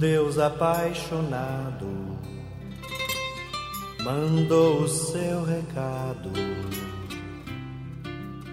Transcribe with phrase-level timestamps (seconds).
[0.00, 1.86] Deus apaixonado
[4.02, 6.30] mandou o seu recado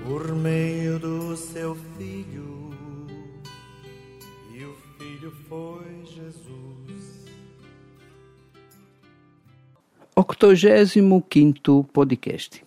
[0.03, 2.73] por meio do seu filho,
[4.53, 7.25] e o filho foi Jesus.
[10.17, 12.66] 85 podcast.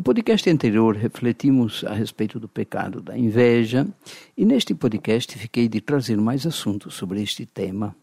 [0.00, 3.86] No podcast anterior refletimos a respeito do pecado da inveja
[4.34, 7.94] e neste podcast fiquei de trazer mais assuntos sobre este tema.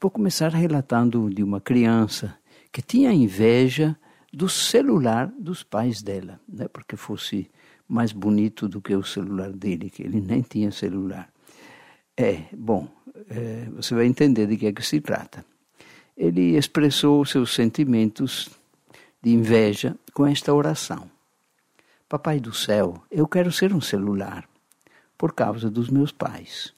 [0.00, 2.38] Vou começar relatando de uma criança
[2.70, 3.96] que tinha inveja
[4.32, 6.68] do celular dos pais dela, né?
[6.68, 7.50] porque fosse
[7.88, 11.28] mais bonito do que o celular dele, que ele nem tinha celular.
[12.16, 12.86] É, bom,
[13.28, 15.44] é, você vai entender de que é que se trata.
[16.16, 18.48] Ele expressou seus sentimentos
[19.20, 21.10] de inveja com esta oração.
[22.10, 24.44] Papai do céu, eu quero ser um celular,
[25.16, 26.74] por causa dos meus pais.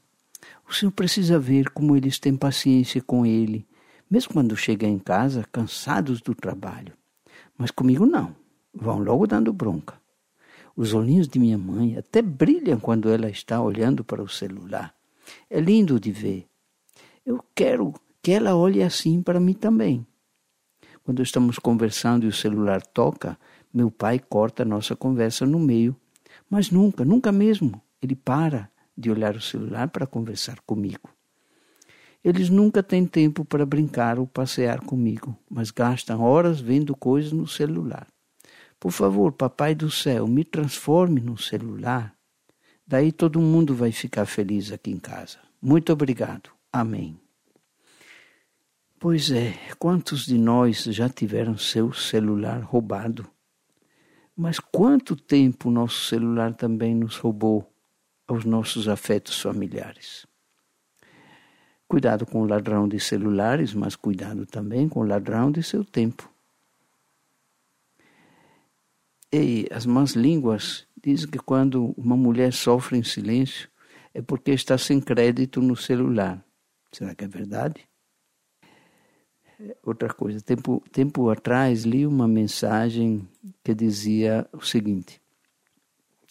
[0.69, 3.67] O senhor precisa ver como eles têm paciência com ele,
[4.11, 6.93] mesmo quando chegam em casa cansados do trabalho.
[7.57, 8.37] Mas comigo não,
[8.75, 9.99] vão logo dando bronca.
[10.77, 14.95] Os olhinhos de minha mãe até brilham quando ela está olhando para o celular.
[15.49, 16.47] É lindo de ver.
[17.25, 20.07] Eu quero que ela olhe assim para mim também.
[21.03, 23.39] Quando estamos conversando e o celular toca,
[23.73, 25.97] meu pai corta a nossa conversa no meio,
[26.49, 31.11] mas nunca, nunca mesmo, ele para de olhar o celular para conversar comigo.
[32.25, 37.49] Eles nunca têm tempo para brincar ou passear comigo, mas gastam horas vendo coisas no
[37.49, 38.07] celular.
[38.79, 42.15] Por favor, papai do céu, me transforme num celular.
[42.87, 45.39] Daí todo mundo vai ficar feliz aqui em casa.
[45.61, 46.51] Muito obrigado.
[46.73, 47.19] Amém.
[48.99, 53.29] Pois é, quantos de nós já tiveram seu celular roubado?
[54.37, 57.71] Mas quanto tempo o nosso celular também nos roubou
[58.27, 60.27] aos nossos afetos familiares?
[61.87, 66.31] Cuidado com o ladrão de celulares, mas cuidado também com o ladrão de seu tempo.
[69.31, 73.69] E as más línguas dizem que quando uma mulher sofre em silêncio
[74.15, 76.43] é porque está sem crédito no celular.
[76.91, 77.87] Será que é verdade?
[79.83, 80.41] Outra coisa.
[80.41, 83.29] Tempo, tempo atrás li uma mensagem
[83.63, 85.21] que dizia o seguinte: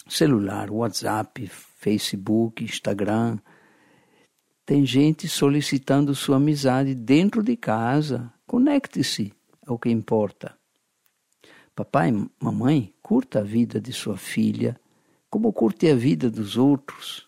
[0.07, 3.39] celular, WhatsApp, Facebook, Instagram,
[4.65, 8.31] tem gente solicitando sua amizade dentro de casa.
[8.45, 9.33] Conecte-se
[9.65, 10.55] ao que importa.
[11.75, 14.79] Papai, mamãe, curta a vida de sua filha,
[15.29, 17.27] como curte a vida dos outros.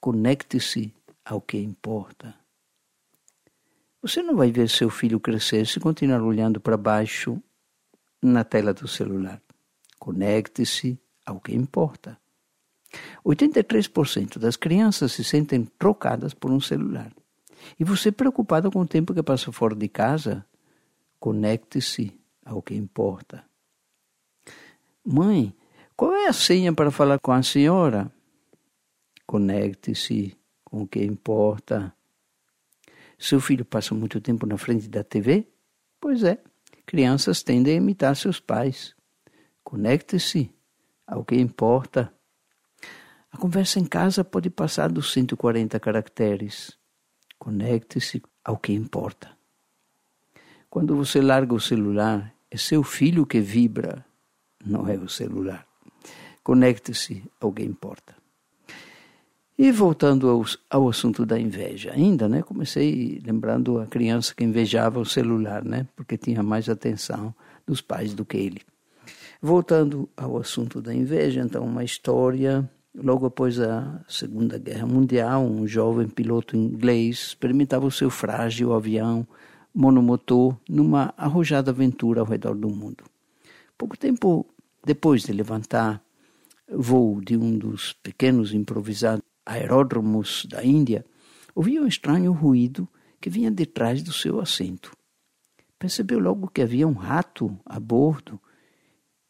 [0.00, 0.92] Conecte-se
[1.24, 2.39] ao que importa.
[4.02, 7.40] Você não vai ver seu filho crescer se continuar olhando para baixo
[8.22, 9.42] na tela do celular.
[9.98, 12.18] Conecte-se ao que importa.
[13.24, 17.12] 83% das crianças se sentem trocadas por um celular.
[17.78, 20.46] E você preocupado com o tempo que passa fora de casa?
[21.18, 23.44] Conecte-se ao que importa.
[25.04, 25.54] Mãe,
[25.94, 28.10] qual é a senha para falar com a senhora?
[29.26, 30.34] Conecte-se
[30.64, 31.94] com o que importa.
[33.20, 35.46] Seu filho passa muito tempo na frente da TV?
[36.00, 36.42] Pois é,
[36.86, 38.96] crianças tendem a imitar seus pais.
[39.62, 40.50] Conecte-se
[41.06, 42.10] ao que importa.
[43.30, 46.78] A conversa em casa pode passar dos 140 caracteres.
[47.38, 49.36] Conecte-se ao que importa.
[50.70, 54.04] Quando você larga o celular, é seu filho que vibra,
[54.64, 55.66] não é o celular.
[56.42, 58.19] Conecte-se ao que importa.
[59.62, 62.40] E voltando ao, ao assunto da inveja, ainda, né?
[62.40, 65.86] Comecei lembrando a criança que invejava o celular, né?
[65.94, 67.34] Porque tinha mais atenção
[67.66, 68.62] dos pais do que ele.
[69.38, 72.66] Voltando ao assunto da inveja, então, uma história.
[72.94, 79.28] Logo após a Segunda Guerra Mundial, um jovem piloto inglês experimentava o seu frágil avião
[79.74, 83.04] monomotor numa arrojada aventura ao redor do mundo.
[83.76, 84.46] Pouco tempo
[84.86, 86.02] depois de levantar
[86.66, 91.04] voo de um dos pequenos improvisados aeródromos da Índia,
[91.54, 92.88] ouvia um estranho ruído
[93.20, 94.92] que vinha de trás do seu assento.
[95.78, 98.40] Percebeu logo que havia um rato a bordo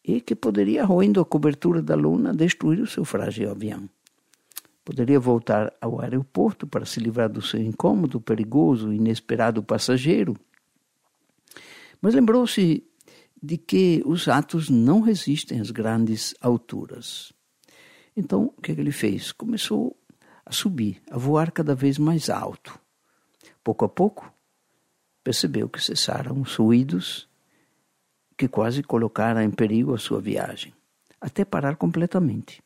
[0.05, 3.89] e que poderia, roendo a cobertura da luna, destruir o seu frágil avião.
[4.85, 10.37] Poderia voltar ao aeroporto para se livrar do seu incômodo, perigoso, inesperado passageiro.
[12.01, 12.85] Mas lembrou-se
[13.43, 17.33] de que os atos não resistem às grandes alturas.
[18.17, 19.33] Então, o que, é que ele fez?
[19.33, 19.97] Começou
[20.51, 22.77] a subir, a voar cada vez mais alto.
[23.63, 24.35] Pouco a pouco,
[25.23, 27.29] percebeu que cessaram os ruídos
[28.37, 30.75] que quase colocaram em perigo a sua viagem,
[31.21, 32.61] até parar completamente.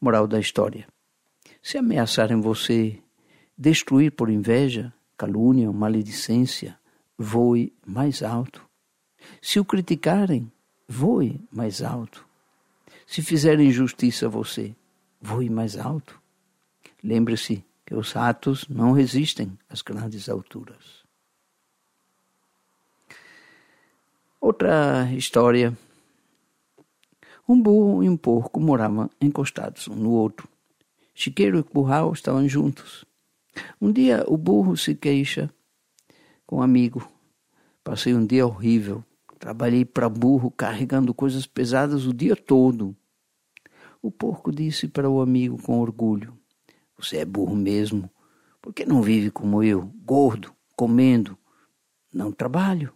[0.00, 0.88] Moral da história:
[1.60, 2.98] se ameaçarem você
[3.56, 6.78] destruir por inveja, calúnia maledicência,
[7.18, 8.66] voe mais alto.
[9.42, 10.50] Se o criticarem,
[10.88, 12.26] voe mais alto.
[13.06, 14.74] Se fizerem injustiça a você,
[15.20, 16.21] voe mais alto.
[17.02, 21.02] Lembre-se que os atos não resistem às grandes alturas.
[24.40, 25.76] Outra história.
[27.48, 30.48] Um burro e um porco moravam encostados um no outro.
[31.14, 33.04] Chiqueiro e curral estavam juntos.
[33.80, 35.50] Um dia o burro se queixa
[36.46, 37.06] com um amigo.
[37.84, 39.04] Passei um dia horrível.
[39.38, 42.96] Trabalhei para burro carregando coisas pesadas o dia todo.
[44.00, 46.36] O porco disse para o amigo com orgulho:
[47.02, 48.08] Você é burro mesmo.
[48.60, 51.36] Por que não vive como eu, gordo, comendo?
[52.14, 52.94] Não trabalho.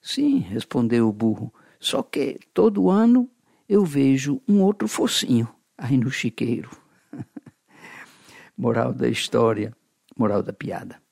[0.00, 3.28] Sim, respondeu o burro, só que todo ano
[3.68, 6.70] eu vejo um outro focinho aí no chiqueiro.
[8.56, 9.76] moral da história,
[10.16, 11.02] moral da piada.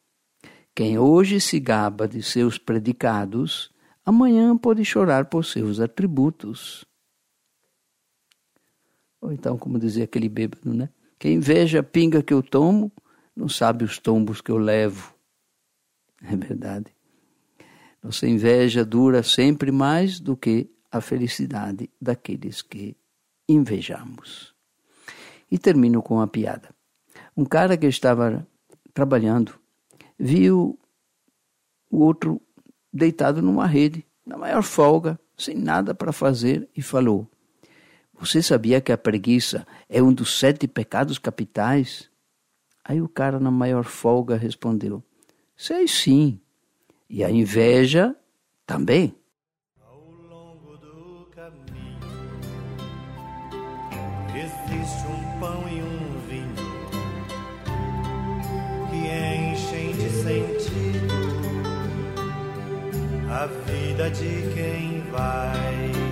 [0.75, 3.75] Quem hoje se gaba de seus predicados,
[4.05, 6.85] amanhã pode chorar por seus atributos.
[9.20, 10.88] Ou então, como dizia aquele bêbado, né?
[11.22, 12.90] Quem veja a pinga que eu tomo,
[13.36, 15.14] não sabe os tombos que eu levo.
[16.20, 16.92] É verdade.
[18.02, 22.96] Nossa inveja dura sempre mais do que a felicidade daqueles que
[23.48, 24.52] invejamos.
[25.48, 26.74] E termino com uma piada.
[27.36, 28.44] Um cara que estava
[28.92, 29.54] trabalhando
[30.18, 30.76] viu
[31.88, 32.42] o outro
[32.92, 37.30] deitado numa rede, na maior folga, sem nada para fazer, e falou:
[38.19, 42.11] Você sabia que a preguiça é um dos sete pecados capitais?
[42.85, 45.03] Aí o cara, na maior folga, respondeu:
[45.56, 46.41] Sei sim.
[47.09, 48.17] E a inveja
[48.67, 49.14] também.
[49.81, 50.00] Ao
[50.31, 52.00] longo do caminho
[54.35, 56.55] existe um pão e um vinho
[58.88, 58.97] que
[59.53, 61.23] enchem de sentido
[63.32, 66.12] a vida de quem vai.